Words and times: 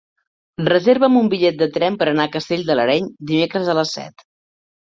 Reserva'm 0.69 1.19
un 1.19 1.29
bitllet 1.33 1.59
de 1.59 1.67
tren 1.77 1.99
per 1.99 2.07
anar 2.13 2.27
a 2.29 2.33
Castell 2.37 2.65
de 2.71 2.79
l'Areny 2.81 3.13
dimecres 3.33 3.71
a 3.71 3.77
les 3.83 3.93
set. 4.01 4.27